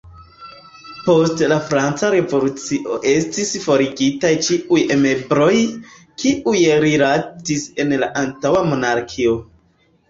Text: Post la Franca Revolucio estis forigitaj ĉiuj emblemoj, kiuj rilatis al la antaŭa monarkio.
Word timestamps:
Post 1.09 1.43
la 1.51 1.57
Franca 1.67 2.09
Revolucio 2.15 2.97
estis 3.13 3.53
forigitaj 3.67 4.33
ĉiuj 4.49 4.81
emblemoj, 4.97 5.53
kiuj 6.25 6.57
rilatis 6.89 7.71
al 7.87 7.97
la 8.05 8.15
antaŭa 8.27 8.67
monarkio. 8.75 9.41